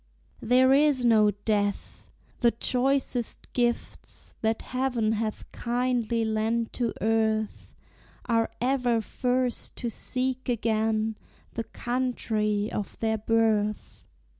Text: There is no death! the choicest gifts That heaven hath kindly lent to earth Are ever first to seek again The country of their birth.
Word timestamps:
There 0.41 0.73
is 0.73 1.05
no 1.05 1.29
death! 1.29 2.09
the 2.39 2.49
choicest 2.49 3.53
gifts 3.53 4.33
That 4.41 4.63
heaven 4.63 5.11
hath 5.11 5.51
kindly 5.51 6.25
lent 6.25 6.73
to 6.73 6.91
earth 7.01 7.75
Are 8.25 8.49
ever 8.59 8.99
first 9.01 9.75
to 9.75 9.91
seek 9.91 10.49
again 10.49 11.17
The 11.53 11.65
country 11.65 12.71
of 12.71 12.97
their 12.97 13.19
birth. 13.19 14.07